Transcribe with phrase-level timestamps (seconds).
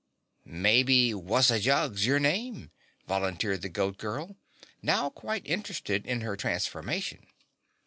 [0.45, 2.71] "Maybe 'Was a jug's' your name,"
[3.05, 4.35] volunteered the Goat Girl,
[4.81, 7.27] now quite interested in her transformation.